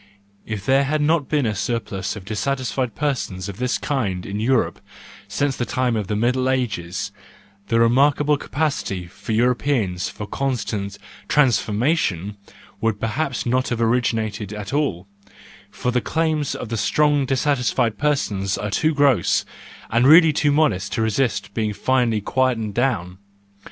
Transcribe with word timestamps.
If 0.47 0.65
there 0.65 0.85
had 0.85 0.99
not 0.99 1.29
been 1.29 1.45
a 1.45 1.53
surplus 1.53 2.15
of 2.15 2.25
dissatisfied 2.25 2.95
persons 2.95 3.47
of 3.47 3.57
this 3.57 3.77
kind 3.77 4.25
in 4.25 4.39
Europe 4.39 4.81
since 5.27 5.55
the 5.55 5.63
time 5.63 5.95
of 5.95 6.07
the 6.07 6.15
Middle 6.15 6.49
Ages, 6.49 7.11
the 7.67 7.79
remarkable 7.79 8.35
capacity 8.35 9.05
of 9.05 9.29
Europeans 9.29 10.09
for 10.09 10.25
constant 10.25 10.97
transformation 11.27 12.35
would' 12.81 12.99
perhaps 12.99 13.45
not 13.45 13.67
have 13.69 13.79
originated 13.79 14.53
at 14.53 14.73
all; 14.73 15.07
for 15.69 15.91
the 15.91 16.01
claims 16.01 16.55
of 16.55 16.69
the 16.69 16.77
strong 16.77 17.27
dissatisfied 17.27 17.99
persons 17.99 18.57
are 18.57 18.71
too 18.71 18.95
gross, 18.95 19.45
and 19.91 20.07
really 20.07 20.33
too 20.33 20.51
modest 20.51 20.93
to 20.93 21.03
resist 21.03 21.53
being 21.53 21.73
finally 21.73 22.21
quieted 22.21 22.73
down. 22.73 23.19